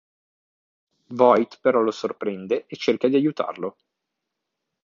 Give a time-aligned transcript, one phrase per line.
[1.13, 3.77] Voight però lo sorprende e cerca di aiutarlo.